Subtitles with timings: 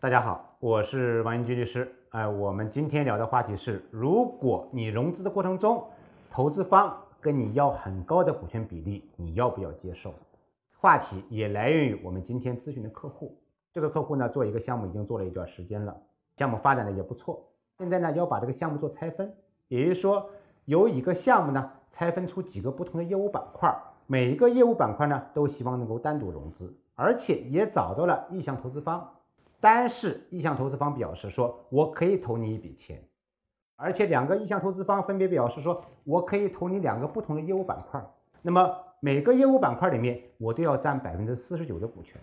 [0.00, 1.92] 大家好，我是王英军律师。
[2.10, 5.82] 哎，我们今天聊的话题是：如果你融资的过程中，
[6.30, 10.14] 投资方跟你要很高的股权比例，你要不要接受？
[10.78, 13.36] 话题也来源于我们今天咨询的客户。
[13.72, 16.00] 这个客户呢，做一个项目已经做了一段时间了，
[16.36, 17.48] 项目发展的也不错。
[17.76, 19.34] 现在呢，要把这个项目做拆分，
[19.66, 20.30] 也就是说，
[20.64, 23.76] 有一个项目呢，拆分出几个不同的业务板块，
[24.06, 29.16] 每一个业务板块呢，都希望能够单独融资，而且也找到了意向投资方。
[29.60, 33.02] 但是意向投资方表示说，我可以投你一笔钱，
[33.76, 38.04] 而且两个意向投资方分别表示说，我可以投你两个不同的业务板块。
[38.40, 42.20] 那么每个业务板块里面，我都要占百分之四十九的股权。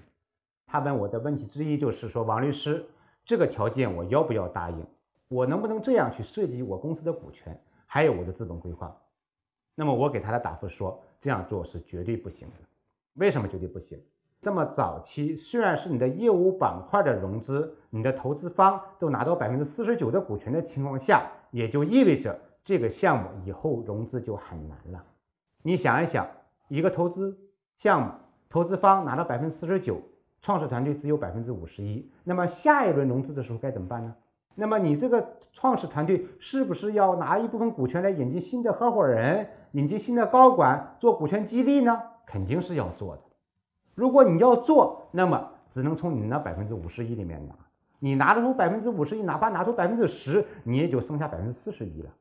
[0.65, 2.85] 他问我的问题之一就是说，王律师，
[3.25, 4.85] 这个条件我要不要答应？
[5.27, 8.95] 我能不能这样去设计我公司的股权，还有我的资本规划？
[9.75, 12.53] 那么我给他的答复说，这样做是绝对不行的。
[13.15, 14.01] 为什么绝对不行？
[14.45, 25.03] 这么早期，虽然是你的业务板块的融资，你的投资方都拿到百分之四十九的股权的情况下，也就意味着这个项目以后融资就很难了。
[25.63, 26.27] 你想一想，
[26.67, 27.35] 一个投资
[27.75, 28.11] 项目，
[28.47, 29.99] 投资方拿到百分之四十九，
[30.43, 34.13] 创始团队只有百分之五十一，那么下一轮融资的时候该怎么办呢？
[34.53, 41.99] 那么你这个创始团队是不是要拿一部分股权来引进新的合伙人，引进新的高管做股权激励呢？
[42.27, 43.23] 肯定是要做的。
[43.95, 47.55] 如果你要做，那么只能从你那百分之五十一里面拿。
[47.97, 52.11] 你拿得出百分之五十一，哪怕拿出百分之十，你也就剩下百分之四十一了。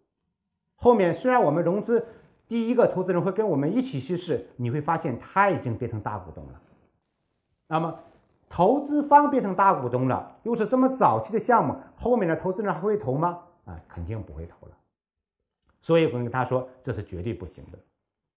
[0.77, 2.07] 后面虽然我们融资
[2.49, 6.61] 第一个投资人会跟我们一起稀释，你会发现他已经变成大股东了。
[7.69, 7.99] 那么。
[8.51, 13.41] 投资方变成大股东了，又是这么早期的项目，后面的投资人还会投吗？
[13.65, 14.73] 啊，肯定不会投了。
[15.83, 17.79] 所以我跟他说，这是绝对不行的。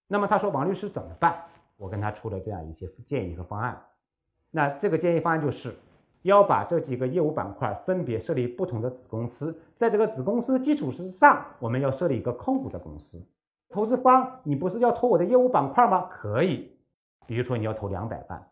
[0.08, 1.44] 那么他说，王律师怎么办？
[1.78, 3.82] 我跟他出了这样一些建议和方案。
[4.50, 5.74] 那这个建议方案就是，
[6.22, 13.24] 要把这几个业务板块分别设立不同的子公司，在这个子公司基础之上，我们要设立一个控股的公司。
[13.70, 16.08] 投资方，你不是要投我的业务板块吗？
[16.10, 16.72] 可以，
[17.26, 18.50] 比如说你要投两百万。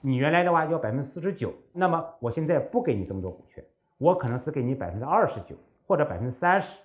[0.00, 3.64] 你原来的话要百分之四十九，那么我现在不给你这么多股权，
[3.98, 5.56] 我可能只给你百分之二十九
[5.86, 6.76] 或者百分之三十，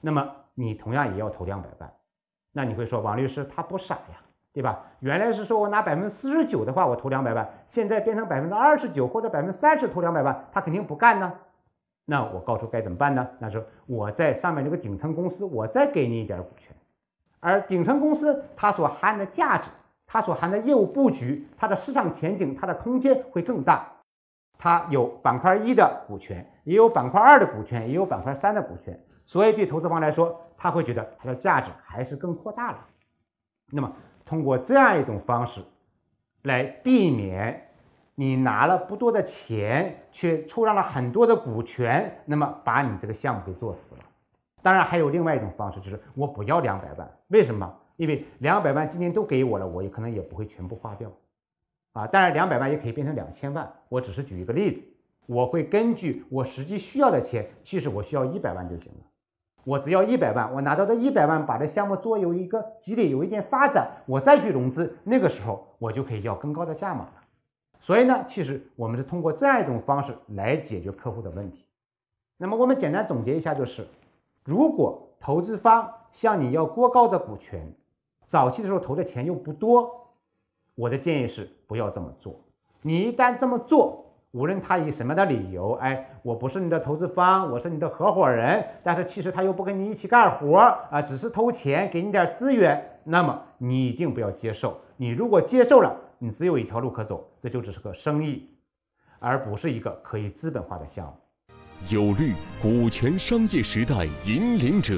[0.00, 1.92] 那么你同样也要投两百万。
[2.52, 4.22] 那你会说王律师他不傻呀，
[4.54, 4.84] 对吧？
[5.00, 11.32] 原来是说我拿百分之四十九的话我投两百万，现在变成百分之二十九或者百分之三十投两百万，他肯定不干呢。
[12.06, 13.28] 那我告诉该怎么办呢？
[13.38, 16.74] 那是我在上面这个顶层公司，我再给你一点股权，
[17.40, 19.68] 而顶层公司它所含的价值。
[20.06, 23.90] 它所含的业务布局，它的市场前景，它的空间会更大。
[24.58, 29.02] 它有板块一的股权，也有板块二的股权，也有板块三的股权。
[29.24, 32.86] 所以对投资方来说，他会觉得它的价值还是更扩大了。
[33.70, 33.92] 那么
[34.24, 35.62] 通过这样一种方式，
[36.42, 37.68] 来避免
[38.14, 44.00] 你拿了不多的钱，却出让了很多的股权，那么把你这个项目给做死了。
[44.62, 47.80] 当然还有另外一种方式，就是我不要两百万，为什么？
[47.96, 51.12] 因为两百万今天都给我了，我也可能也不会全部花掉，
[51.92, 53.72] 啊，当然两百万也可以变成两千万。
[53.88, 54.84] 我只是举一个例子，
[55.26, 58.98] 我会根据我实际需要的钱，其实我需要一百万就行了，
[59.64, 67.12] 我只要一百万，我拿到的一百万，把这项目做有一个积累，有一点发展，我再去融资，那个时候我就可以要更高的价码了。
[67.80, 71.64] 所以呢，其实我们是通过这样一种方式来解决客户的问题。
[72.36, 73.86] 那么我们简单总结一下，就是
[74.44, 77.72] 如果投资方向你要过高的股权，
[78.26, 80.08] 早期的时候投的钱又不多，
[80.74, 82.34] 我的建议是不要这么做。
[82.82, 84.03] 你一旦这么做，
[84.34, 90.58] 无论他以什么的理由，哎，我不是你的投资方，我是你的合伙人，但是其实他又不跟你一起干活
[90.90, 94.76] 啊，只是投钱给你点资源，那么你一定不要接受。
[94.96, 98.50] 你如果接受了，你只有一条路可走，这就只是个生意，
[99.20, 101.12] 而不是一个可以资本化的项目。
[101.88, 104.94] 有律股权商业时代引领者，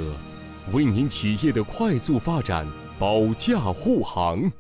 [0.73, 2.67] 为您企业的快速发展。
[2.99, 4.51] 保驾护航。